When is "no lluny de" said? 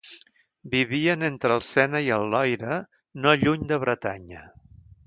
3.27-3.81